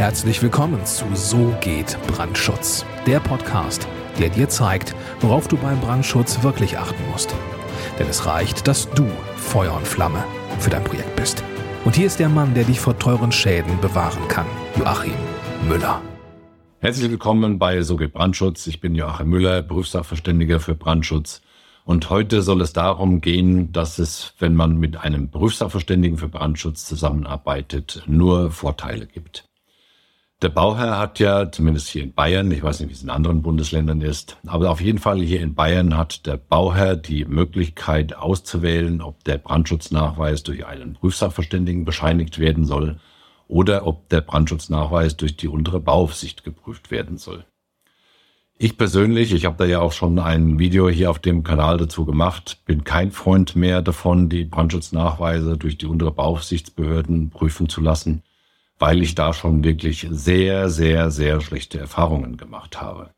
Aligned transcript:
Herzlich 0.00 0.40
willkommen 0.40 0.86
zu 0.86 1.04
So 1.12 1.54
geht 1.60 1.98
Brandschutz, 2.06 2.86
der 3.06 3.20
Podcast, 3.20 3.86
der 4.18 4.30
dir 4.30 4.48
zeigt, 4.48 4.94
worauf 5.20 5.46
du 5.46 5.58
beim 5.58 5.78
Brandschutz 5.78 6.42
wirklich 6.42 6.78
achten 6.78 7.02
musst. 7.10 7.34
Denn 7.98 8.08
es 8.08 8.24
reicht, 8.24 8.66
dass 8.66 8.88
du 8.92 9.06
Feuer 9.36 9.74
und 9.74 9.86
Flamme 9.86 10.24
für 10.58 10.70
dein 10.70 10.84
Projekt 10.84 11.14
bist. 11.16 11.44
Und 11.84 11.96
hier 11.96 12.06
ist 12.06 12.18
der 12.18 12.30
Mann, 12.30 12.54
der 12.54 12.64
dich 12.64 12.80
vor 12.80 12.98
teuren 12.98 13.30
Schäden 13.30 13.78
bewahren 13.82 14.26
kann, 14.28 14.46
Joachim 14.78 15.12
Müller. 15.68 16.00
Herzlich 16.78 17.10
willkommen 17.10 17.58
bei 17.58 17.82
So 17.82 17.98
geht 17.98 18.14
Brandschutz. 18.14 18.66
Ich 18.68 18.80
bin 18.80 18.94
Joachim 18.94 19.28
Müller, 19.28 19.60
Berufssachverständiger 19.60 20.60
für 20.60 20.74
Brandschutz. 20.74 21.42
Und 21.84 22.08
heute 22.08 22.40
soll 22.40 22.62
es 22.62 22.72
darum 22.72 23.20
gehen, 23.20 23.70
dass 23.72 23.98
es, 23.98 24.32
wenn 24.38 24.56
man 24.56 24.78
mit 24.78 24.96
einem 24.96 25.28
Berufssachverständigen 25.28 26.16
für 26.16 26.28
Brandschutz 26.28 26.86
zusammenarbeitet, 26.86 28.02
nur 28.06 28.50
Vorteile 28.50 29.06
gibt. 29.06 29.49
Der 30.42 30.48
Bauherr 30.48 30.98
hat 30.98 31.18
ja, 31.18 31.52
zumindest 31.52 31.88
hier 31.88 32.02
in 32.02 32.14
Bayern, 32.14 32.50
ich 32.50 32.62
weiß 32.62 32.80
nicht, 32.80 32.88
wie 32.88 32.94
es 32.94 33.02
in 33.02 33.10
anderen 33.10 33.42
Bundesländern 33.42 34.00
ist, 34.00 34.38
aber 34.46 34.70
auf 34.70 34.80
jeden 34.80 34.98
Fall 34.98 35.20
hier 35.20 35.42
in 35.42 35.54
Bayern 35.54 35.98
hat 35.98 36.24
der 36.24 36.38
Bauherr 36.38 36.96
die 36.96 37.26
Möglichkeit 37.26 38.16
auszuwählen, 38.16 39.02
ob 39.02 39.22
der 39.24 39.36
Brandschutznachweis 39.36 40.42
durch 40.42 40.64
einen 40.64 40.94
Prüfsachverständigen 40.94 41.84
bescheinigt 41.84 42.38
werden 42.38 42.64
soll 42.64 42.98
oder 43.48 43.86
ob 43.86 44.08
der 44.08 44.22
Brandschutznachweis 44.22 45.18
durch 45.18 45.36
die 45.36 45.48
untere 45.48 45.78
Bauaufsicht 45.78 46.42
geprüft 46.42 46.90
werden 46.90 47.18
soll. 47.18 47.44
Ich 48.56 48.78
persönlich, 48.78 49.34
ich 49.34 49.44
habe 49.44 49.58
da 49.58 49.66
ja 49.66 49.80
auch 49.80 49.92
schon 49.92 50.18
ein 50.18 50.58
Video 50.58 50.88
hier 50.88 51.10
auf 51.10 51.18
dem 51.18 51.42
Kanal 51.42 51.76
dazu 51.76 52.06
gemacht, 52.06 52.62
bin 52.64 52.84
kein 52.84 53.10
Freund 53.10 53.56
mehr 53.56 53.82
davon, 53.82 54.30
die 54.30 54.44
Brandschutznachweise 54.44 55.58
durch 55.58 55.76
die 55.76 55.86
untere 55.86 56.12
Bauaufsichtsbehörden 56.12 57.28
prüfen 57.28 57.68
zu 57.68 57.82
lassen 57.82 58.22
weil 58.80 59.02
ich 59.02 59.14
da 59.14 59.32
schon 59.32 59.62
wirklich 59.62 60.08
sehr, 60.10 60.70
sehr, 60.70 61.10
sehr 61.10 61.40
schlechte 61.40 61.78
Erfahrungen 61.78 62.36
gemacht 62.36 62.80
habe. 62.80 63.10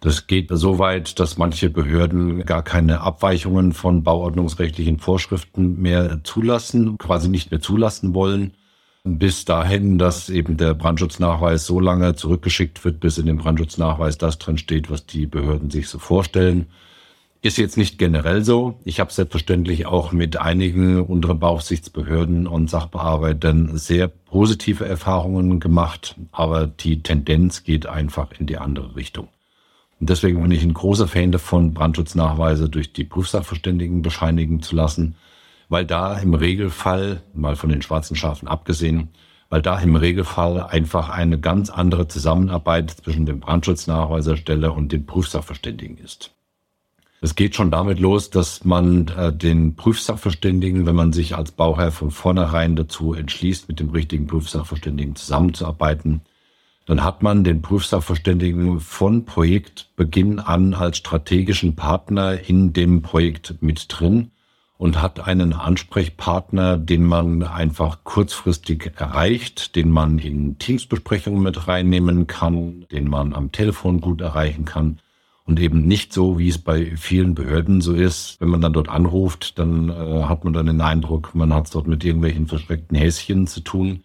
Das 0.00 0.26
geht 0.26 0.48
so 0.50 0.78
weit, 0.78 1.20
dass 1.20 1.38
manche 1.38 1.70
Behörden 1.70 2.44
gar 2.44 2.62
keine 2.62 3.02
Abweichungen 3.02 3.72
von 3.72 4.02
bauordnungsrechtlichen 4.02 4.98
Vorschriften 4.98 5.80
mehr 5.80 6.20
zulassen, 6.24 6.98
quasi 6.98 7.28
nicht 7.28 7.50
mehr 7.50 7.60
zulassen 7.60 8.14
wollen, 8.14 8.54
bis 9.04 9.44
dahin, 9.44 9.98
dass 9.98 10.30
eben 10.30 10.56
der 10.56 10.74
Brandschutznachweis 10.74 11.66
so 11.66 11.80
lange 11.80 12.14
zurückgeschickt 12.14 12.84
wird, 12.84 13.00
bis 13.00 13.18
in 13.18 13.26
dem 13.26 13.38
Brandschutznachweis 13.38 14.18
das 14.18 14.38
drin 14.38 14.58
steht, 14.58 14.90
was 14.90 15.06
die 15.06 15.26
Behörden 15.26 15.70
sich 15.70 15.88
so 15.88 15.98
vorstellen. 15.98 16.66
Ist 17.44 17.58
jetzt 17.58 17.76
nicht 17.76 17.98
generell 17.98 18.44
so. 18.44 18.78
Ich 18.84 19.00
habe 19.00 19.12
selbstverständlich 19.12 19.84
auch 19.86 20.12
mit 20.12 20.36
einigen 20.36 21.00
unserer 21.02 21.34
Beaufsichtsbehörden 21.34 22.46
und 22.46 22.70
Sachbearbeitern 22.70 23.76
sehr 23.76 24.06
positive 24.06 24.86
Erfahrungen 24.86 25.58
gemacht, 25.58 26.14
aber 26.30 26.68
die 26.68 27.02
Tendenz 27.02 27.64
geht 27.64 27.86
einfach 27.86 28.28
in 28.38 28.46
die 28.46 28.58
andere 28.58 28.94
Richtung. 28.94 29.26
Und 29.98 30.08
deswegen 30.08 30.40
bin 30.40 30.52
ich 30.52 30.62
ein 30.62 30.72
großer 30.72 31.08
Fan 31.08 31.32
davon, 31.32 31.74
Brandschutznachweise 31.74 32.68
durch 32.68 32.92
die 32.92 33.02
Prüfsachverständigen 33.02 34.02
bescheinigen 34.02 34.62
zu 34.62 34.76
lassen, 34.76 35.16
weil 35.68 35.84
da 35.84 36.16
im 36.18 36.34
Regelfall, 36.34 37.24
mal 37.34 37.56
von 37.56 37.70
den 37.70 37.82
schwarzen 37.82 38.14
Schafen 38.14 38.46
abgesehen, 38.46 39.08
weil 39.48 39.62
da 39.62 39.80
im 39.80 39.96
Regelfall 39.96 40.62
einfach 40.62 41.08
eine 41.08 41.40
ganz 41.40 41.70
andere 41.70 42.06
Zusammenarbeit 42.06 42.92
zwischen 42.92 43.26
dem 43.26 43.40
Brandschutznachweisersteller 43.40 44.72
und 44.72 44.92
dem 44.92 45.06
Prüfsachverständigen 45.06 45.98
ist. 45.98 46.32
Es 47.24 47.36
geht 47.36 47.54
schon 47.54 47.70
damit 47.70 48.00
los, 48.00 48.30
dass 48.30 48.64
man 48.64 49.06
äh, 49.16 49.32
den 49.32 49.76
Prüfsachverständigen, 49.76 50.86
wenn 50.86 50.96
man 50.96 51.12
sich 51.12 51.36
als 51.36 51.52
Bauherr 51.52 51.92
von 51.92 52.10
vornherein 52.10 52.74
dazu 52.74 53.14
entschließt, 53.14 53.68
mit 53.68 53.78
dem 53.78 53.90
richtigen 53.90 54.26
Prüfsachverständigen 54.26 55.14
zusammenzuarbeiten, 55.14 56.22
dann 56.84 57.04
hat 57.04 57.22
man 57.22 57.44
den 57.44 57.62
Prüfsachverständigen 57.62 58.80
von 58.80 59.24
Projektbeginn 59.24 60.40
an 60.40 60.74
als 60.74 60.96
strategischen 60.96 61.76
Partner 61.76 62.40
in 62.48 62.72
dem 62.72 63.02
Projekt 63.02 63.62
mit 63.62 63.86
drin 63.88 64.32
und 64.76 65.00
hat 65.00 65.20
einen 65.20 65.52
Ansprechpartner, 65.52 66.76
den 66.76 67.04
man 67.04 67.44
einfach 67.44 68.02
kurzfristig 68.02 68.94
erreicht, 68.96 69.76
den 69.76 69.90
man 69.90 70.18
in 70.18 70.58
Teamsbesprechungen 70.58 71.40
mit 71.40 71.68
reinnehmen 71.68 72.26
kann, 72.26 72.84
den 72.90 73.08
man 73.08 73.32
am 73.32 73.52
Telefon 73.52 74.00
gut 74.00 74.20
erreichen 74.20 74.64
kann 74.64 74.98
und 75.44 75.58
eben 75.60 75.86
nicht 75.86 76.12
so, 76.12 76.38
wie 76.38 76.48
es 76.48 76.58
bei 76.58 76.96
vielen 76.96 77.34
Behörden 77.34 77.80
so 77.80 77.94
ist. 77.94 78.40
Wenn 78.40 78.48
man 78.48 78.60
dann 78.60 78.72
dort 78.72 78.88
anruft, 78.88 79.58
dann 79.58 79.88
äh, 79.88 80.22
hat 80.24 80.44
man 80.44 80.52
dann 80.52 80.66
den 80.66 80.80
Eindruck, 80.80 81.34
man 81.34 81.52
hat 81.52 81.66
es 81.66 81.70
dort 81.72 81.86
mit 81.86 82.04
irgendwelchen 82.04 82.46
verschreckten 82.46 82.96
Häschen 82.96 83.46
zu 83.46 83.60
tun. 83.60 84.04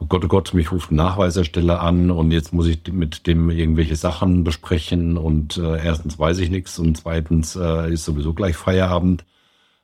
Oh 0.00 0.06
Gott, 0.06 0.24
oh 0.24 0.28
Gott, 0.28 0.54
mich 0.54 0.70
ruft 0.70 0.92
ein 0.92 0.96
Nachweisersteller 0.96 1.80
an 1.82 2.10
und 2.10 2.30
jetzt 2.30 2.54
muss 2.54 2.68
ich 2.68 2.80
mit 2.92 3.26
dem 3.26 3.50
irgendwelche 3.50 3.96
Sachen 3.96 4.44
besprechen 4.44 5.18
und 5.18 5.56
äh, 5.56 5.84
erstens 5.84 6.18
weiß 6.18 6.38
ich 6.38 6.50
nichts 6.50 6.78
und 6.78 6.96
zweitens 6.96 7.56
äh, 7.56 7.92
ist 7.92 8.04
sowieso 8.04 8.32
gleich 8.32 8.56
Feierabend. 8.56 9.24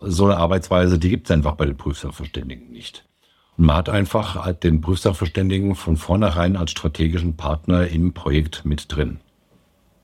So 0.00 0.26
eine 0.26 0.36
Arbeitsweise, 0.36 0.98
die 0.98 1.08
gibt 1.08 1.26
es 1.26 1.30
einfach 1.32 1.56
bei 1.56 1.66
den 1.66 1.76
Prüfsachverständigen 1.76 2.70
nicht. 2.70 3.04
Und 3.56 3.66
man 3.66 3.76
hat 3.76 3.88
einfach 3.88 4.52
den 4.54 4.80
Prüfsachverständigen 4.80 5.74
von 5.74 5.96
vornherein 5.96 6.56
als 6.56 6.70
strategischen 6.72 7.36
Partner 7.36 7.88
im 7.88 8.12
Projekt 8.12 8.64
mit 8.64 8.94
drin. 8.94 9.18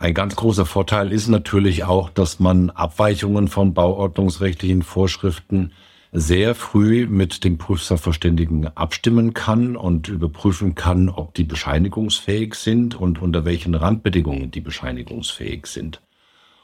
Ein 0.00 0.14
ganz 0.14 0.34
großer 0.34 0.64
Vorteil 0.64 1.12
ist 1.12 1.28
natürlich 1.28 1.84
auch, 1.84 2.08
dass 2.08 2.40
man 2.40 2.70
Abweichungen 2.70 3.48
von 3.48 3.74
bauordnungsrechtlichen 3.74 4.82
Vorschriften 4.82 5.72
sehr 6.10 6.54
früh 6.54 7.06
mit 7.06 7.44
den 7.44 7.58
Prüfsachverständigen 7.58 8.74
abstimmen 8.78 9.34
kann 9.34 9.76
und 9.76 10.08
überprüfen 10.08 10.74
kann, 10.74 11.10
ob 11.10 11.34
die 11.34 11.44
bescheinigungsfähig 11.44 12.54
sind 12.54 12.94
und 12.94 13.20
unter 13.20 13.44
welchen 13.44 13.74
Randbedingungen 13.74 14.50
die 14.50 14.62
bescheinigungsfähig 14.62 15.66
sind. 15.66 16.00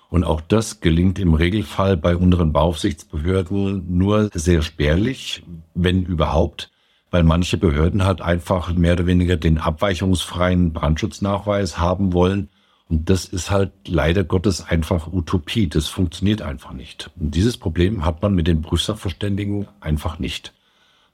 Und 0.09 0.25
auch 0.25 0.41
das 0.41 0.81
gelingt 0.81 1.19
im 1.19 1.35
Regelfall 1.35 1.99
bei 1.99 2.17
unseren 2.17 2.55
Beaufsichtsbehörden 2.55 3.99
nur 3.99 4.31
sehr 4.33 4.63
spärlich, 4.63 5.43
wenn 5.75 6.05
überhaupt, 6.05 6.71
weil 7.11 7.23
manche 7.23 7.59
Behörden 7.59 8.07
halt 8.07 8.23
einfach 8.23 8.73
mehr 8.73 8.95
oder 8.95 9.05
weniger 9.05 9.37
den 9.37 9.59
abweichungsfreien 9.59 10.73
Brandschutznachweis 10.73 11.79
haben 11.79 12.15
wollen 12.15 12.49
und 12.89 13.11
das 13.11 13.25
ist 13.25 13.51
halt 13.51 13.73
leider 13.87 14.23
Gottes 14.23 14.65
einfach 14.65 15.13
Utopie. 15.13 15.69
Das 15.69 15.89
funktioniert 15.89 16.43
einfach 16.43 16.73
nicht. 16.73 17.11
Und 17.19 17.35
dieses 17.35 17.57
Problem 17.57 18.05
hat 18.05 18.23
man 18.23 18.35
mit 18.35 18.47
den 18.47 18.63
Prüfsachverständigen 18.63 19.67
einfach 19.81 20.19
nicht. 20.19 20.53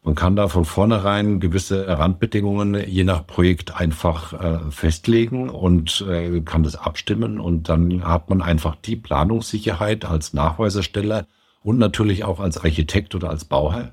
Man 0.05 0.17
kann 0.17 0.37
da 0.37 0.49
von 0.49 0.65
vornherein 0.65 1.39
gewisse 1.39 1.87
Randbedingungen 1.87 2.75
je 2.89 3.05
nach 3.05 3.27
Projekt 3.27 3.77
einfach 3.77 4.33
äh, 4.33 4.71
festlegen 4.71 5.49
und 5.49 6.05
äh, 6.09 6.41
kann 6.41 6.65
das 6.65 6.75
abstimmen 6.75 7.39
und 7.39 7.69
dann 7.69 8.05
hat 8.05 8.29
man 8.29 8.43
einfach 8.43 8.75
die 8.75 8.97
Planungssicherheit 8.97 10.05
als 10.05 10.35
Nachweisersteller 10.35 11.27
und 11.63 11.79
natürlich 11.79 12.25
auch 12.25 12.41
als 12.41 12.59
Architekt 12.59 13.15
oder 13.15 13.31
als 13.31 13.45
Bauherr, 13.45 13.93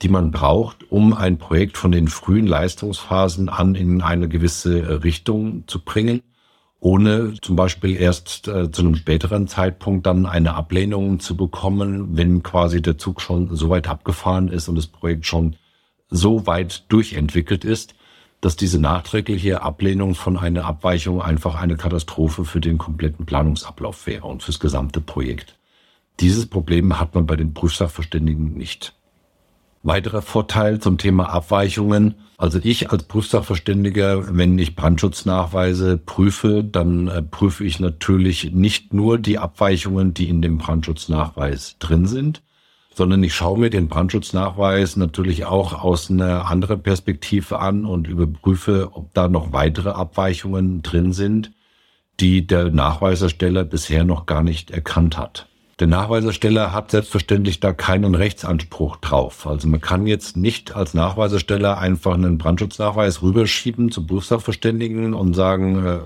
die 0.00 0.08
man 0.08 0.30
braucht, 0.30 0.90
um 0.90 1.12
ein 1.12 1.36
Projekt 1.36 1.76
von 1.76 1.92
den 1.92 2.08
frühen 2.08 2.46
Leistungsphasen 2.46 3.50
an 3.50 3.74
in 3.74 4.00
eine 4.00 4.28
gewisse 4.28 5.04
Richtung 5.04 5.64
zu 5.66 5.84
bringen 5.84 6.22
ohne 6.82 7.34
zum 7.40 7.54
Beispiel 7.54 7.96
erst 7.96 8.48
äh, 8.48 8.72
zu 8.72 8.82
einem 8.82 8.96
späteren 8.96 9.46
Zeitpunkt 9.46 10.04
dann 10.04 10.26
eine 10.26 10.54
Ablehnung 10.54 11.20
zu 11.20 11.36
bekommen, 11.36 12.16
wenn 12.16 12.42
quasi 12.42 12.82
der 12.82 12.98
Zug 12.98 13.20
schon 13.20 13.54
so 13.54 13.70
weit 13.70 13.86
abgefahren 13.88 14.48
ist 14.48 14.68
und 14.68 14.74
das 14.74 14.88
Projekt 14.88 15.24
schon 15.24 15.54
so 16.10 16.48
weit 16.48 16.84
durchentwickelt 16.88 17.64
ist, 17.64 17.94
dass 18.40 18.56
diese 18.56 18.80
nachträgliche 18.80 19.62
Ablehnung 19.62 20.16
von 20.16 20.36
einer 20.36 20.64
Abweichung 20.64 21.22
einfach 21.22 21.54
eine 21.54 21.76
Katastrophe 21.76 22.44
für 22.44 22.60
den 22.60 22.78
kompletten 22.78 23.26
Planungsablauf 23.26 24.08
wäre 24.08 24.26
und 24.26 24.42
fürs 24.42 24.58
gesamte 24.58 25.00
Projekt. 25.00 25.56
Dieses 26.18 26.46
Problem 26.46 26.98
hat 26.98 27.14
man 27.14 27.26
bei 27.26 27.36
den 27.36 27.54
Prüfsachverständigen 27.54 28.54
nicht. 28.54 28.92
Weiterer 29.84 30.22
Vorteil 30.22 30.78
zum 30.78 30.96
Thema 30.96 31.30
Abweichungen. 31.30 32.14
Also 32.38 32.60
ich 32.62 32.90
als 32.90 33.02
Prüfsachverständiger, 33.04 34.36
wenn 34.36 34.58
ich 34.58 34.76
Brandschutznachweise 34.76 35.98
prüfe, 35.98 36.62
dann 36.62 37.08
äh, 37.08 37.22
prüfe 37.22 37.64
ich 37.64 37.80
natürlich 37.80 38.52
nicht 38.52 38.94
nur 38.94 39.18
die 39.18 39.38
Abweichungen, 39.38 40.14
die 40.14 40.28
in 40.28 40.40
dem 40.40 40.58
Brandschutznachweis 40.58 41.76
drin 41.80 42.06
sind, 42.06 42.42
sondern 42.94 43.24
ich 43.24 43.34
schaue 43.34 43.58
mir 43.58 43.70
den 43.70 43.88
Brandschutznachweis 43.88 44.96
natürlich 44.96 45.46
auch 45.46 45.82
aus 45.82 46.10
einer 46.10 46.48
anderen 46.48 46.82
Perspektive 46.82 47.58
an 47.58 47.84
und 47.84 48.06
überprüfe, 48.06 48.90
ob 48.92 49.12
da 49.14 49.28
noch 49.28 49.52
weitere 49.52 49.90
Abweichungen 49.90 50.82
drin 50.82 51.12
sind, 51.12 51.52
die 52.20 52.46
der 52.46 52.70
Nachweisersteller 52.70 53.64
bisher 53.64 54.04
noch 54.04 54.26
gar 54.26 54.44
nicht 54.44 54.70
erkannt 54.70 55.18
hat. 55.18 55.48
Der 55.82 55.88
Nachweisersteller 55.88 56.72
hat 56.72 56.92
selbstverständlich 56.92 57.58
da 57.58 57.72
keinen 57.72 58.14
Rechtsanspruch 58.14 58.98
drauf. 58.98 59.48
Also 59.48 59.66
man 59.66 59.80
kann 59.80 60.06
jetzt 60.06 60.36
nicht 60.36 60.76
als 60.76 60.94
Nachweisersteller 60.94 61.78
einfach 61.78 62.14
einen 62.14 62.38
Brandschutznachweis 62.38 63.20
rüberschieben 63.20 63.90
zu 63.90 64.06
Berufssachverständigen 64.06 65.12
und 65.12 65.34
sagen, 65.34 65.84
äh, 65.84 65.98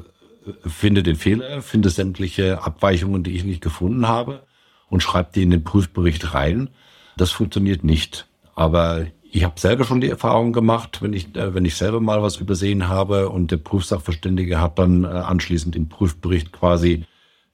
finde 0.67 1.03
den 1.03 1.17
Fehler, 1.17 1.61
finde 1.61 1.91
sämtliche 1.91 2.65
Abweichungen, 2.65 3.23
die 3.23 3.33
ich 3.33 3.45
nicht 3.45 3.61
gefunden 3.61 4.09
habe 4.09 4.45
und 4.89 5.03
schreibe 5.03 5.33
die 5.35 5.43
in 5.43 5.51
den 5.51 5.63
Prüfbericht 5.63 6.33
rein. 6.33 6.71
Das 7.19 7.31
funktioniert 7.31 7.85
nicht. 7.85 8.27
Aber 8.55 9.05
Ich 9.31 9.45
habe 9.45 9.61
selber 9.61 9.85
schon 9.85 10.01
die 10.01 10.09
Erfahrung 10.09 10.55
gemacht, 10.55 11.03
wenn 11.03 11.13
ich, 11.13 11.37
äh, 11.37 11.53
wenn 11.53 11.67
ich 11.67 11.75
selber 11.75 12.01
mal 12.01 12.23
was 12.23 12.39
übersehen 12.39 12.89
habe 12.89 13.29
und 13.29 13.51
der 13.51 13.59
Prüfsachverständige 13.59 14.59
hat 14.59 14.79
dann 14.79 15.05
äh, 15.05 15.09
anschließend 15.09 15.77
im 15.77 15.91
Prüfbericht 15.91 16.51
quasi 16.51 17.05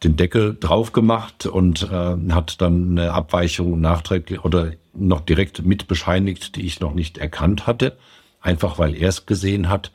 den 0.05 0.17
Deckel 0.17 0.57
drauf 0.59 0.93
gemacht 0.93 1.47
und 1.47 1.83
äh, 1.91 2.17
hat 2.33 2.61
dann 2.61 2.99
eine 2.99 3.13
Abweichung 3.13 3.81
nachträglich 3.81 4.45
oder 4.45 4.73
noch 4.95 5.21
direkt 5.21 5.65
mit 5.65 5.89
bescheinigt, 5.89 6.57
die 6.57 6.63
ich 6.63 6.81
noch 6.81 6.95
nicht 6.95 7.19
erkannt 7.19 7.67
hatte, 7.67 7.97
einfach 8.41 8.79
weil 8.79 8.95
er 8.95 9.09
es 9.09 9.27
gesehen 9.27 9.69
hat. 9.69 9.93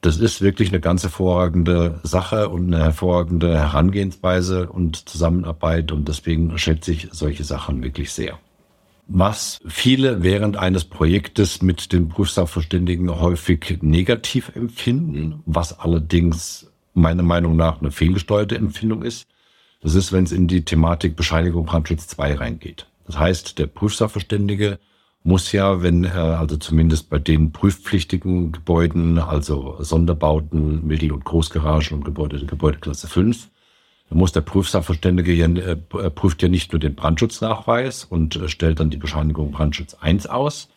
Das 0.00 0.18
ist 0.18 0.42
wirklich 0.42 0.68
eine 0.68 0.80
ganz 0.80 1.02
hervorragende 1.02 2.00
Sache 2.02 2.48
und 2.48 2.74
eine 2.74 2.82
hervorragende 2.84 3.58
Herangehensweise 3.58 4.68
und 4.68 5.08
Zusammenarbeit 5.08 5.92
und 5.92 6.08
deswegen 6.08 6.58
schätze 6.58 6.92
ich 6.92 7.08
solche 7.12 7.44
Sachen 7.44 7.82
wirklich 7.82 8.12
sehr. 8.12 8.38
Was 9.06 9.60
viele 9.66 10.22
während 10.22 10.56
eines 10.56 10.84
Projektes 10.84 11.60
mit 11.60 11.92
den 11.92 12.08
Prüfsachverständigen 12.08 13.20
häufig 13.20 13.78
negativ 13.82 14.50
empfinden, 14.54 15.42
was 15.44 15.78
allerdings 15.78 16.70
meiner 16.94 17.22
Meinung 17.22 17.56
nach 17.56 17.80
eine 17.80 17.90
fehlgesteuerte 17.90 18.56
Empfindung 18.56 19.02
ist, 19.02 19.26
das 19.84 19.94
ist, 19.94 20.12
wenn 20.12 20.24
es 20.24 20.32
in 20.32 20.48
die 20.48 20.64
Thematik 20.64 21.14
Bescheinigung 21.14 21.66
Brandschutz 21.66 22.08
2 22.08 22.36
reingeht. 22.36 22.86
Das 23.06 23.18
heißt, 23.18 23.58
der 23.58 23.66
Prüfsachverständige 23.66 24.78
muss 25.24 25.52
ja, 25.52 25.82
wenn 25.82 26.04
er 26.04 26.40
also 26.40 26.56
zumindest 26.56 27.10
bei 27.10 27.18
den 27.18 27.52
prüfpflichtigen 27.52 28.52
Gebäuden, 28.52 29.18
also 29.18 29.76
Sonderbauten, 29.80 30.86
Mittel- 30.86 31.12
und 31.12 31.26
Großgaragen 31.26 31.98
und 31.98 32.04
Gebäude 32.04 32.44
Gebäudeklasse 32.46 33.08
5, 33.08 33.50
muss 34.08 34.32
der 34.32 34.40
Prüfsachverständige 34.40 35.34
ja, 35.34 35.46
äh, 35.48 35.76
prüft 35.76 36.42
ja 36.42 36.48
nicht 36.48 36.72
nur 36.72 36.80
den 36.80 36.94
Brandschutznachweis 36.94 38.04
und 38.04 38.36
äh, 38.36 38.48
stellt 38.48 38.80
dann 38.80 38.88
die 38.88 38.96
Bescheinigung 38.96 39.50
Brandschutz 39.50 39.94
1 40.00 40.28
aus, 40.28 40.70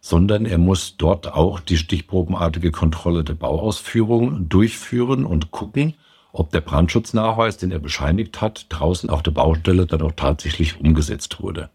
sondern 0.00 0.46
er 0.46 0.58
muss 0.58 0.96
dort 0.98 1.32
auch 1.32 1.58
die 1.58 1.78
stichprobenartige 1.78 2.70
Kontrolle 2.70 3.24
der 3.24 3.34
Bauausführung 3.34 4.48
durchführen 4.48 5.24
und 5.24 5.50
gucken, 5.50 5.94
ob 6.32 6.50
der 6.50 6.62
Brandschutznachweis, 6.62 7.58
den 7.58 7.70
er 7.70 7.78
bescheinigt 7.78 8.40
hat, 8.40 8.66
draußen 8.70 9.10
auf 9.10 9.22
der 9.22 9.32
Baustelle 9.32 9.86
dann 9.86 10.02
auch 10.02 10.12
tatsächlich 10.12 10.80
umgesetzt 10.80 11.42
wurde. 11.42 11.70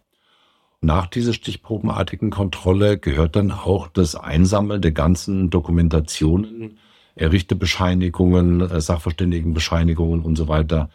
Nach 0.82 1.08
dieser 1.08 1.34
stichprobenartigen 1.34 2.30
Kontrolle 2.30 2.98
gehört 2.98 3.36
dann 3.36 3.52
auch 3.52 3.88
das 3.88 4.16
Einsammeln 4.16 4.82
der 4.82 4.92
ganzen 4.92 5.50
Dokumentationen, 5.50 6.78
Richterbescheinigungen, 7.20 8.62
äh, 8.62 8.82
Sachverständigenbescheinigungen 8.82 10.22
und 10.22 10.36
so 10.36 10.48
weiter 10.48 10.90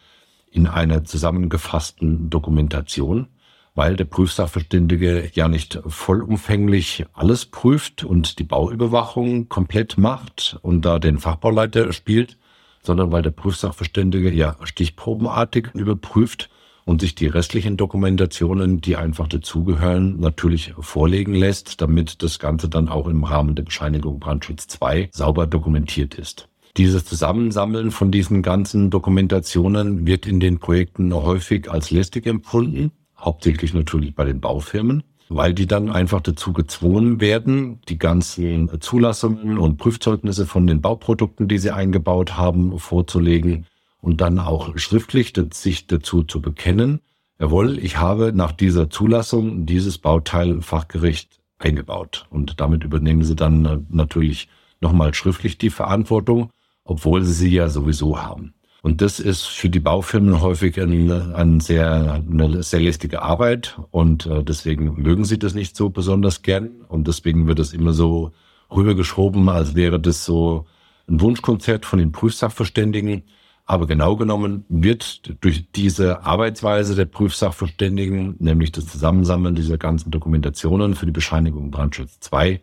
in 0.51 0.67
einer 0.67 1.03
zusammengefassten 1.03 2.29
Dokumentation, 2.29 3.27
weil 3.75 3.95
der 3.95 4.05
Prüfsachverständige 4.05 5.29
ja 5.33 5.47
nicht 5.47 5.79
vollumfänglich 5.85 7.05
alles 7.13 7.45
prüft 7.45 8.03
und 8.03 8.39
die 8.39 8.43
Bauüberwachung 8.43 9.49
komplett 9.49 9.97
macht 9.97 10.59
und 10.61 10.83
da 10.83 10.99
den 10.99 11.17
Fachbauleiter 11.17 11.91
spielt, 11.91 12.37
sondern 12.83 13.11
weil 13.11 13.21
der 13.21 13.31
Prüfsachverständige 13.31 14.31
ja 14.31 14.55
stichprobenartig 14.63 15.69
überprüft 15.73 16.49
und 16.85 17.01
sich 17.01 17.15
die 17.15 17.27
restlichen 17.27 17.77
Dokumentationen, 17.77 18.81
die 18.81 18.97
einfach 18.97 19.27
dazugehören, 19.27 20.19
natürlich 20.19 20.73
vorlegen 20.79 21.33
lässt, 21.33 21.81
damit 21.81 22.21
das 22.21 22.39
Ganze 22.39 22.69
dann 22.69 22.89
auch 22.89 23.07
im 23.07 23.23
Rahmen 23.23 23.55
der 23.55 23.63
Bescheinigung 23.63 24.19
Brandschutz 24.19 24.67
2 24.67 25.09
sauber 25.11 25.47
dokumentiert 25.47 26.15
ist. 26.15 26.49
Dieses 26.75 27.05
Zusammensammeln 27.05 27.91
von 27.91 28.11
diesen 28.11 28.41
ganzen 28.41 28.89
Dokumentationen 28.89 30.07
wird 30.07 30.25
in 30.25 30.39
den 30.39 30.59
Projekten 30.59 31.13
häufig 31.13 31.69
als 31.69 31.91
lästig 31.91 32.25
empfunden, 32.25 32.91
hauptsächlich 33.17 33.73
natürlich 33.73 34.15
bei 34.15 34.25
den 34.25 34.41
Baufirmen 34.41 35.03
weil 35.35 35.53
die 35.53 35.67
dann 35.67 35.89
einfach 35.89 36.21
dazu 36.21 36.53
gezwungen 36.53 37.19
werden, 37.21 37.81
die 37.89 37.97
ganzen 37.97 38.69
Zulassungen 38.81 39.57
und 39.57 39.77
Prüfzeugnisse 39.77 40.45
von 40.45 40.67
den 40.67 40.81
Bauprodukten, 40.81 41.47
die 41.47 41.57
sie 41.57 41.71
eingebaut 41.71 42.37
haben, 42.37 42.77
vorzulegen 42.79 43.65
und 44.01 44.21
dann 44.21 44.39
auch 44.39 44.77
schriftlich 44.77 45.33
sich 45.53 45.87
dazu 45.87 46.23
zu 46.23 46.41
bekennen, 46.41 46.99
jawohl, 47.39 47.79
ich 47.79 47.97
habe 47.97 48.33
nach 48.33 48.51
dieser 48.51 48.89
Zulassung 48.89 49.65
dieses 49.65 49.97
Bauteil 49.97 50.61
fachgerecht 50.61 51.39
eingebaut. 51.57 52.27
Und 52.29 52.59
damit 52.59 52.83
übernehmen 52.83 53.23
sie 53.23 53.35
dann 53.35 53.87
natürlich 53.89 54.49
nochmal 54.81 55.13
schriftlich 55.13 55.57
die 55.57 55.69
Verantwortung, 55.69 56.49
obwohl 56.83 57.23
sie 57.23 57.33
sie 57.33 57.53
ja 57.53 57.69
sowieso 57.69 58.21
haben. 58.21 58.53
Und 58.83 58.99
das 58.99 59.21
ist 59.21 59.43
für 59.43 59.69
die 59.69 59.79
Baufirmen 59.79 60.41
häufig 60.41 60.79
eine, 60.79 61.33
eine 61.35 61.61
sehr, 61.61 62.21
eine 62.29 62.63
sehr 62.63 62.81
lästige 62.81 63.21
Arbeit 63.21 63.79
und 63.91 64.25
äh, 64.25 64.43
deswegen 64.43 65.01
mögen 65.01 65.23
sie 65.23 65.39
das 65.39 65.53
nicht 65.53 65.77
so 65.77 65.89
besonders 65.89 66.41
gern 66.41 66.81
und 66.89 67.07
deswegen 67.07 67.47
wird 67.47 67.59
es 67.59 67.71
immer 67.71 67.93
so 67.93 68.33
rübergeschoben, 68.69 69.47
als 69.47 69.73
wäre 69.75 70.01
das 70.01 70.25
so 70.25 70.65
ein 71.07 71.21
Wunschkonzert 71.21 71.85
von 71.85 71.99
den 71.99 72.11
Prüfsachverständigen. 72.11 73.23
Aber 73.65 73.87
genau 73.87 74.17
genommen 74.17 74.65
wird 74.67 75.33
durch 75.39 75.71
diese 75.71 76.25
Arbeitsweise 76.25 76.93
der 76.95 77.05
Prüfsachverständigen, 77.05 78.35
nämlich 78.39 78.73
das 78.73 78.87
Zusammensammeln 78.87 79.55
dieser 79.55 79.77
ganzen 79.77 80.11
Dokumentationen 80.11 80.95
für 80.95 81.05
die 81.05 81.13
Bescheinigung 81.13 81.71
Brandschutz 81.71 82.19
2, 82.19 82.59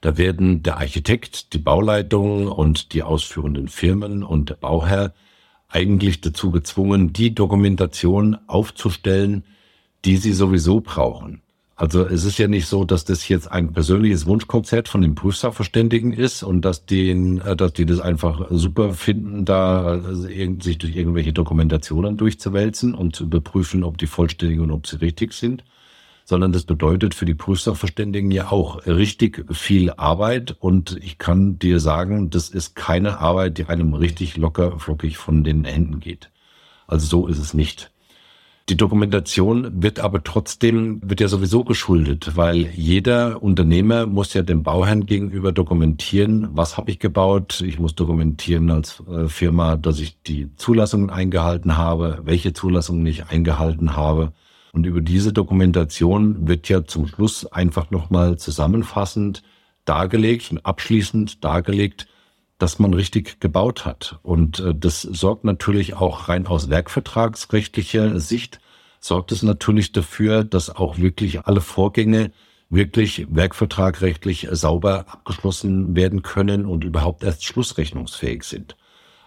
da 0.00 0.18
werden 0.18 0.64
der 0.64 0.78
Architekt, 0.78 1.52
die 1.52 1.58
Bauleitung 1.58 2.48
und 2.48 2.92
die 2.92 3.04
ausführenden 3.04 3.68
Firmen 3.68 4.24
und 4.24 4.50
der 4.50 4.56
Bauherr 4.56 5.14
eigentlich 5.70 6.20
dazu 6.20 6.50
gezwungen, 6.50 7.12
die 7.12 7.34
Dokumentation 7.34 8.36
aufzustellen, 8.46 9.44
die 10.04 10.16
sie 10.16 10.32
sowieso 10.32 10.80
brauchen. 10.80 11.42
Also 11.80 12.04
es 12.04 12.24
ist 12.24 12.36
ja 12.36 12.46
nicht 12.46 12.66
so, 12.66 12.84
dass 12.84 13.06
das 13.06 13.26
jetzt 13.28 13.50
ein 13.50 13.72
persönliches 13.72 14.26
Wunschkonzert 14.26 14.86
von 14.86 15.00
den 15.00 15.14
Prüfsachverständigen 15.14 16.12
ist 16.12 16.42
und 16.42 16.62
dass 16.62 16.84
die, 16.84 17.08
äh, 17.08 17.56
dass 17.56 17.72
die 17.72 17.86
das 17.86 18.00
einfach 18.00 18.48
super 18.50 18.92
finden, 18.92 19.46
da 19.46 19.84
also 19.84 20.28
sich 20.60 20.76
durch 20.76 20.94
irgendwelche 20.94 21.32
Dokumentationen 21.32 22.18
durchzuwälzen 22.18 22.94
und 22.94 23.16
zu 23.16 23.24
überprüfen, 23.24 23.82
ob 23.82 23.96
die 23.96 24.06
vollständig 24.06 24.60
und 24.60 24.72
ob 24.72 24.86
sie 24.86 25.00
richtig 25.00 25.32
sind, 25.32 25.64
sondern 26.30 26.52
das 26.52 26.62
bedeutet 26.62 27.14
für 27.14 27.26
die 27.26 27.34
Prüfsachverständigen 27.34 28.30
ja 28.30 28.52
auch 28.52 28.86
richtig 28.86 29.44
viel 29.50 29.90
Arbeit. 29.90 30.56
Und 30.60 30.96
ich 31.02 31.18
kann 31.18 31.58
dir 31.58 31.80
sagen, 31.80 32.30
das 32.30 32.48
ist 32.48 32.76
keine 32.76 33.18
Arbeit, 33.18 33.58
die 33.58 33.64
einem 33.66 33.94
richtig 33.94 34.36
locker 34.36 34.78
flockig 34.78 35.18
von 35.18 35.42
den 35.42 35.64
Händen 35.64 35.98
geht. 35.98 36.30
Also 36.86 37.06
so 37.06 37.26
ist 37.26 37.38
es 37.38 37.52
nicht. 37.52 37.90
Die 38.68 38.76
Dokumentation 38.76 39.82
wird 39.82 39.98
aber 39.98 40.22
trotzdem, 40.22 41.00
wird 41.02 41.20
ja 41.20 41.26
sowieso 41.26 41.64
geschuldet, 41.64 42.36
weil 42.36 42.68
jeder 42.76 43.42
Unternehmer 43.42 44.06
muss 44.06 44.32
ja 44.32 44.42
dem 44.42 44.62
Bauherrn 44.62 45.06
gegenüber 45.06 45.50
dokumentieren, 45.50 46.50
was 46.52 46.76
habe 46.76 46.92
ich 46.92 47.00
gebaut. 47.00 47.60
Ich 47.66 47.80
muss 47.80 47.96
dokumentieren 47.96 48.70
als 48.70 49.02
äh, 49.10 49.26
Firma, 49.26 49.74
dass 49.74 49.98
ich 49.98 50.22
die 50.22 50.54
Zulassungen 50.54 51.10
eingehalten 51.10 51.76
habe, 51.76 52.20
welche 52.22 52.52
Zulassungen 52.52 53.04
ich 53.06 53.26
eingehalten 53.26 53.96
habe. 53.96 54.32
Und 54.72 54.86
über 54.86 55.00
diese 55.00 55.32
Dokumentation 55.32 56.46
wird 56.46 56.68
ja 56.68 56.84
zum 56.84 57.06
Schluss 57.06 57.44
einfach 57.46 57.90
nochmal 57.90 58.38
zusammenfassend 58.38 59.42
dargelegt 59.84 60.50
und 60.50 60.64
abschließend 60.64 61.44
dargelegt, 61.44 62.06
dass 62.58 62.78
man 62.78 62.94
richtig 62.94 63.40
gebaut 63.40 63.84
hat. 63.84 64.18
Und 64.22 64.60
äh, 64.60 64.74
das 64.74 65.02
sorgt 65.02 65.44
natürlich 65.44 65.94
auch 65.94 66.28
rein 66.28 66.46
aus 66.46 66.68
werkvertragsrechtlicher 66.68 68.20
Sicht, 68.20 68.60
sorgt 69.00 69.32
es 69.32 69.42
natürlich 69.42 69.92
dafür, 69.92 70.44
dass 70.44 70.74
auch 70.74 70.98
wirklich 70.98 71.46
alle 71.46 71.62
Vorgänge 71.62 72.30
wirklich 72.68 73.26
werkvertragrechtlich 73.30 74.46
sauber 74.52 75.06
abgeschlossen 75.08 75.96
werden 75.96 76.22
können 76.22 76.66
und 76.66 76.84
überhaupt 76.84 77.24
erst 77.24 77.44
schlussrechnungsfähig 77.44 78.44
sind. 78.44 78.76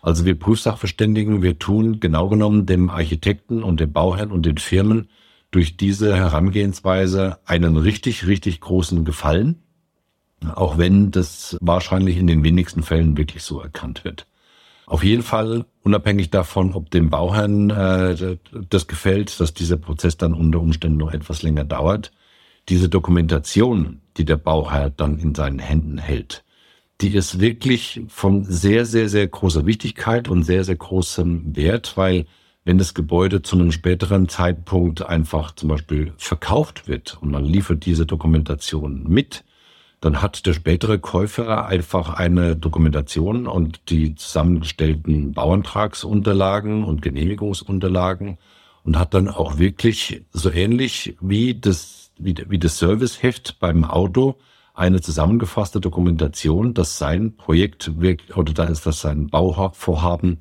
Also 0.01 0.25
wir 0.25 0.37
Prüfsachverständigen, 0.37 1.41
wir 1.41 1.59
tun 1.59 1.99
genau 1.99 2.29
genommen 2.29 2.65
dem 2.65 2.89
Architekten 2.89 3.63
und 3.63 3.79
dem 3.79 3.91
Bauherrn 3.91 4.31
und 4.31 4.45
den 4.45 4.57
Firmen 4.57 5.09
durch 5.53 5.77
diese 5.77 6.15
Herangehensweise 6.15 7.37
einen 7.45 7.77
richtig, 7.77 8.25
richtig 8.25 8.59
großen 8.59 9.05
Gefallen, 9.05 9.61
auch 10.55 10.77
wenn 10.77 11.11
das 11.11 11.57
wahrscheinlich 11.61 12.17
in 12.17 12.27
den 12.27 12.43
wenigsten 12.43 12.81
Fällen 12.81 13.17
wirklich 13.17 13.43
so 13.43 13.61
erkannt 13.61 14.03
wird. 14.03 14.27
Auf 14.87 15.03
jeden 15.03 15.23
Fall, 15.23 15.65
unabhängig 15.83 16.31
davon, 16.31 16.73
ob 16.73 16.89
dem 16.89 17.09
Bauherrn 17.09 17.69
äh, 17.69 18.37
das 18.69 18.87
gefällt, 18.87 19.39
dass 19.39 19.53
dieser 19.53 19.77
Prozess 19.77 20.17
dann 20.17 20.33
unter 20.33 20.59
Umständen 20.59 20.97
noch 20.97 21.13
etwas 21.13 21.43
länger 21.43 21.63
dauert, 21.63 22.11
diese 22.67 22.89
Dokumentation, 22.89 24.01
die 24.17 24.25
der 24.25 24.37
Bauherr 24.37 24.89
dann 24.89 25.19
in 25.19 25.35
seinen 25.35 25.59
Händen 25.59 25.99
hält, 25.99 26.43
die 26.99 27.13
ist 27.15 27.39
wirklich 27.39 28.01
von 28.07 28.43
sehr, 28.43 28.85
sehr, 28.85 29.07
sehr 29.07 29.27
großer 29.27 29.65
Wichtigkeit 29.65 30.29
und 30.29 30.43
sehr, 30.43 30.63
sehr 30.63 30.77
großem 30.77 31.55
Wert, 31.55 31.93
weil 31.95 32.25
wenn 32.65 32.77
das 32.77 32.93
Gebäude 32.93 33.41
zu 33.41 33.57
einem 33.57 33.71
späteren 33.71 34.29
Zeitpunkt 34.29 35.05
einfach 35.05 35.53
zum 35.55 35.69
Beispiel 35.69 36.13
verkauft 36.17 36.87
wird 36.87 37.17
und 37.21 37.31
man 37.31 37.43
liefert 37.43 37.85
diese 37.85 38.05
Dokumentation 38.05 39.03
mit, 39.07 39.43
dann 39.99 40.21
hat 40.21 40.45
der 40.45 40.53
spätere 40.53 40.97
Käufer 40.97 41.65
einfach 41.65 42.13
eine 42.13 42.55
Dokumentation 42.55 43.47
und 43.47 43.89
die 43.89 44.15
zusammengestellten 44.15 45.33
Bauantragsunterlagen 45.33 46.83
und 46.83 47.01
Genehmigungsunterlagen 47.01 48.37
und 48.83 48.99
hat 48.99 49.13
dann 49.13 49.29
auch 49.29 49.57
wirklich 49.57 50.25
so 50.31 50.51
ähnlich 50.51 51.15
wie 51.21 51.55
das, 51.55 52.11
wie, 52.17 52.35
wie 52.49 52.59
das 52.59 52.79
Serviceheft 52.79 53.59
beim 53.59 53.85
Auto 53.85 54.35
eine 54.73 55.01
zusammengefasste 55.01 55.79
Dokumentation, 55.79 56.73
dass 56.73 56.97
sein 56.97 57.35
Projekt 57.37 57.91
oder 58.35 58.53
da 58.53 58.63
ist 58.65 58.85
das 58.85 59.01
sein 59.01 59.27
Bauvorhaben 59.27 60.39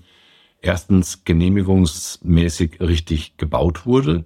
erstens 0.62 1.24
genehmigungsmäßig 1.24 2.80
richtig 2.80 3.36
gebaut 3.36 3.84
wurde 3.84 4.24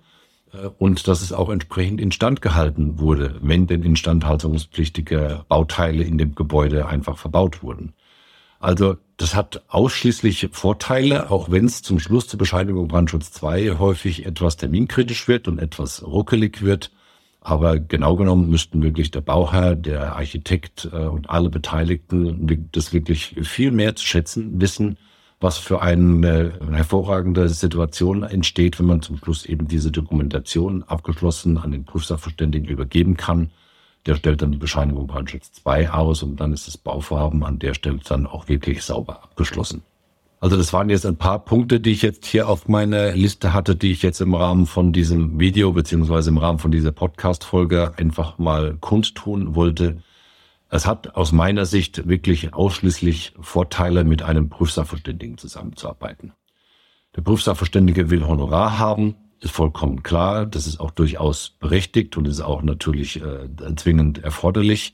äh, 0.52 0.68
und 0.78 1.08
dass 1.08 1.22
es 1.22 1.32
auch 1.32 1.48
entsprechend 1.48 2.00
instand 2.00 2.42
gehalten 2.42 2.98
wurde, 3.00 3.38
wenn 3.42 3.66
denn 3.66 3.82
instandhaltungspflichtige 3.82 5.44
Bauteile 5.48 6.04
in 6.04 6.18
dem 6.18 6.34
Gebäude 6.34 6.86
einfach 6.86 7.18
verbaut 7.18 7.62
wurden. 7.62 7.94
Also 8.60 8.96
das 9.16 9.34
hat 9.34 9.62
ausschließlich 9.68 10.48
Vorteile, 10.52 11.30
auch 11.30 11.50
wenn 11.50 11.66
es 11.66 11.82
zum 11.82 11.98
Schluss 11.98 12.28
zur 12.28 12.38
Bescheinigung 12.38 12.88
Brandschutz 12.88 13.32
2 13.32 13.78
häufig 13.78 14.26
etwas 14.26 14.56
terminkritisch 14.56 15.28
wird 15.28 15.48
und 15.48 15.58
etwas 15.58 16.02
ruckelig 16.06 16.62
wird. 16.62 16.90
Aber 17.40 17.78
genau 17.78 18.16
genommen 18.16 18.50
müssten 18.50 18.82
wirklich 18.82 19.12
der 19.12 19.20
Bauherr, 19.20 19.76
der 19.76 20.16
Architekt 20.16 20.88
äh, 20.92 20.96
und 20.96 21.30
alle 21.30 21.48
Beteiligten 21.48 22.68
das 22.72 22.92
wirklich 22.92 23.36
viel 23.42 23.70
mehr 23.70 23.94
zu 23.94 24.04
schätzen 24.04 24.60
wissen, 24.60 24.98
was 25.40 25.58
für 25.58 25.82
eine 25.82 26.58
hervorragende 26.70 27.48
Situation 27.48 28.22
entsteht, 28.22 28.78
wenn 28.78 28.86
man 28.86 29.02
zum 29.02 29.18
Schluss 29.18 29.44
eben 29.44 29.68
diese 29.68 29.90
Dokumentation 29.90 30.82
abgeschlossen 30.84 31.58
an 31.58 31.72
den 31.72 31.84
Prüfsachverständigen 31.84 32.68
übergeben 32.68 33.16
kann. 33.16 33.50
Der 34.06 34.14
stellt 34.14 34.40
dann 34.40 34.52
die 34.52 34.58
Bescheinigung 34.58 35.06
Brandschutz 35.06 35.52
2 35.52 35.90
aus 35.90 36.22
und 36.22 36.40
dann 36.40 36.52
ist 36.52 36.66
das 36.66 36.78
Bauvorhaben 36.78 37.44
an 37.44 37.58
der 37.58 37.74
Stelle 37.74 37.98
dann 38.08 38.26
auch 38.26 38.48
wirklich 38.48 38.82
sauber 38.82 39.22
abgeschlossen. 39.22 39.82
Also 40.38 40.56
das 40.56 40.72
waren 40.72 40.90
jetzt 40.90 41.06
ein 41.06 41.16
paar 41.16 41.40
Punkte, 41.44 41.80
die 41.80 41.92
ich 41.92 42.02
jetzt 42.02 42.26
hier 42.26 42.48
auf 42.48 42.68
meiner 42.68 43.12
Liste 43.12 43.52
hatte, 43.52 43.74
die 43.74 43.90
ich 43.90 44.02
jetzt 44.02 44.20
im 44.20 44.34
Rahmen 44.34 44.66
von 44.66 44.92
diesem 44.92 45.40
Video 45.40 45.72
beziehungsweise 45.72 46.30
im 46.30 46.38
Rahmen 46.38 46.58
von 46.58 46.70
dieser 46.70 46.92
Podcast-Folge 46.92 47.94
einfach 47.96 48.38
mal 48.38 48.76
kundtun 48.80 49.54
wollte. 49.54 50.02
Es 50.76 50.86
hat 50.86 51.16
aus 51.16 51.32
meiner 51.32 51.64
Sicht 51.64 52.06
wirklich 52.06 52.52
ausschließlich 52.52 53.32
Vorteile, 53.40 54.04
mit 54.04 54.20
einem 54.20 54.50
Prüfsachverständigen 54.50 55.38
zusammenzuarbeiten. 55.38 56.34
Der 57.16 57.22
Prüfsachverständige 57.22 58.10
will 58.10 58.26
Honorar 58.26 58.78
haben, 58.78 59.14
ist 59.40 59.52
vollkommen 59.52 60.02
klar. 60.02 60.44
Das 60.44 60.66
ist 60.66 60.78
auch 60.78 60.90
durchaus 60.90 61.48
berechtigt 61.48 62.18
und 62.18 62.28
ist 62.28 62.42
auch 62.42 62.60
natürlich 62.60 63.22
äh, 63.22 63.48
zwingend 63.76 64.22
erforderlich. 64.22 64.92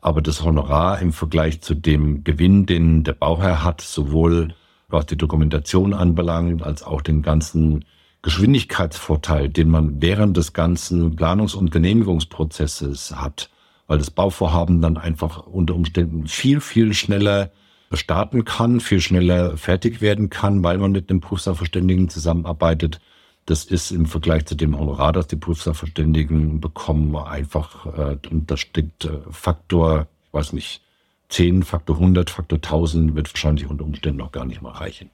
Aber 0.00 0.22
das 0.22 0.42
Honorar 0.42 0.98
im 1.00 1.12
Vergleich 1.12 1.60
zu 1.60 1.74
dem 1.74 2.24
Gewinn, 2.24 2.64
den 2.64 3.04
der 3.04 3.12
Bauherr 3.12 3.62
hat, 3.62 3.82
sowohl 3.82 4.54
was 4.88 5.04
die 5.04 5.18
Dokumentation 5.18 5.92
anbelangt, 5.92 6.62
als 6.62 6.82
auch 6.82 7.02
den 7.02 7.20
ganzen 7.20 7.84
Geschwindigkeitsvorteil, 8.22 9.50
den 9.50 9.68
man 9.68 10.00
während 10.00 10.38
des 10.38 10.54
ganzen 10.54 11.16
Planungs- 11.16 11.54
und 11.54 11.70
Genehmigungsprozesses 11.70 13.14
hat, 13.14 13.50
weil 13.88 13.98
das 13.98 14.12
Bauvorhaben 14.12 14.80
dann 14.80 14.96
einfach 14.96 15.46
unter 15.46 15.74
Umständen 15.74 16.28
viel, 16.28 16.60
viel 16.60 16.94
schneller 16.94 17.50
starten 17.92 18.44
kann, 18.44 18.80
viel 18.80 19.00
schneller 19.00 19.56
fertig 19.56 20.00
werden 20.00 20.28
kann, 20.30 20.62
weil 20.62 20.78
man 20.78 20.92
mit 20.92 21.10
dem 21.10 21.20
Prüfsachverständigen 21.20 22.08
zusammenarbeitet. 22.10 23.00
Das 23.46 23.64
ist 23.64 23.90
im 23.90 24.04
Vergleich 24.04 24.44
zu 24.44 24.54
dem 24.54 24.78
Honorar, 24.78 25.12
das 25.12 25.26
die 25.26 25.36
Prüfsachverständigen 25.36 26.60
bekommen, 26.60 27.16
einfach, 27.16 27.86
äh, 27.86 28.18
und 28.30 28.50
das 28.50 28.60
steckt 28.60 29.06
äh, 29.06 29.20
Faktor, 29.30 30.06
ich 30.26 30.34
weiß 30.34 30.52
nicht, 30.52 30.82
10, 31.30 31.62
Faktor 31.62 31.96
100, 31.96 32.28
Faktor 32.28 32.58
1000 32.58 33.14
wird 33.14 33.32
wahrscheinlich 33.32 33.66
unter 33.66 33.84
Umständen 33.84 34.18
noch 34.18 34.32
gar 34.32 34.44
nicht 34.44 34.60
mal 34.60 34.72
reichen. 34.72 35.10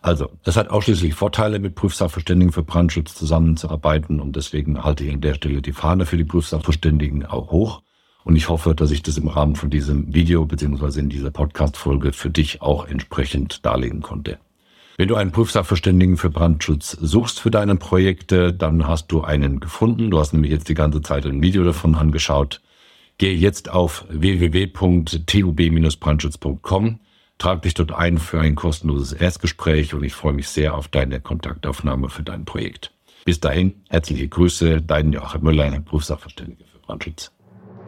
Also, 0.00 0.30
das 0.42 0.56
hat 0.56 0.70
ausschließlich 0.70 1.14
Vorteile, 1.14 1.60
mit 1.60 1.76
Prüfsachverständigen 1.76 2.52
für 2.52 2.64
Brandschutz 2.64 3.14
zusammenzuarbeiten 3.14 4.18
und 4.18 4.34
deswegen 4.34 4.82
halte 4.82 5.04
ich 5.04 5.12
an 5.12 5.20
der 5.20 5.34
Stelle 5.34 5.62
die 5.62 5.72
Fahne 5.72 6.06
für 6.06 6.16
die 6.16 6.24
Prüfsachverständigen 6.24 7.24
auch 7.26 7.52
hoch. 7.52 7.82
Und 8.24 8.36
ich 8.36 8.48
hoffe, 8.48 8.74
dass 8.74 8.90
ich 8.90 9.02
das 9.02 9.18
im 9.18 9.28
Rahmen 9.28 9.56
von 9.56 9.70
diesem 9.70 10.14
Video 10.14 10.46
beziehungsweise 10.46 11.00
in 11.00 11.08
dieser 11.08 11.30
Podcast-Folge 11.30 12.12
für 12.12 12.30
dich 12.30 12.62
auch 12.62 12.86
entsprechend 12.86 13.64
darlegen 13.66 14.00
konnte. 14.00 14.38
Wenn 14.98 15.08
du 15.08 15.16
einen 15.16 15.32
Prüfsachverständigen 15.32 16.16
für 16.16 16.30
Brandschutz 16.30 16.96
suchst 17.00 17.40
für 17.40 17.50
deine 17.50 17.76
Projekte, 17.76 18.52
dann 18.52 18.86
hast 18.86 19.10
du 19.10 19.22
einen 19.22 19.58
gefunden. 19.58 20.10
Du 20.10 20.18
hast 20.18 20.32
nämlich 20.32 20.52
jetzt 20.52 20.68
die 20.68 20.74
ganze 20.74 21.00
Zeit 21.00 21.26
ein 21.26 21.42
Video 21.42 21.64
davon 21.64 21.94
angeschaut. 21.94 22.60
Gehe 23.18 23.34
jetzt 23.34 23.70
auf 23.70 24.04
www.tub-brandschutz.com, 24.10 27.00
trag 27.38 27.62
dich 27.62 27.74
dort 27.74 27.92
ein 27.92 28.18
für 28.18 28.40
ein 28.40 28.54
kostenloses 28.54 29.12
Erstgespräch 29.12 29.94
und 29.94 30.04
ich 30.04 30.14
freue 30.14 30.34
mich 30.34 30.48
sehr 30.48 30.74
auf 30.74 30.88
deine 30.88 31.20
Kontaktaufnahme 31.20 32.08
für 32.08 32.22
dein 32.22 32.44
Projekt. 32.44 32.92
Bis 33.24 33.40
dahin, 33.40 33.82
herzliche 33.88 34.28
Grüße, 34.28 34.82
dein 34.82 35.12
Joachim 35.12 35.42
Müller, 35.42 35.80
Prüfsachverständiger 35.80 36.66
für 36.66 36.78
Brandschutz. 36.80 37.31